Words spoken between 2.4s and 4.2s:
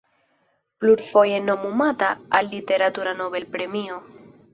literatura Nobel-premio.